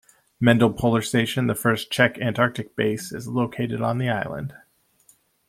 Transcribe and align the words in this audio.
Mendel 0.39 0.73
Polar 0.73 1.03
Station, 1.03 1.45
the 1.45 1.53
first 1.53 1.91
Czech 1.91 2.17
Antarctic 2.17 2.75
Base, 2.75 3.11
is 3.11 3.27
located 3.27 3.81
on 3.81 3.99
the 3.99 4.09
island. 4.09 4.55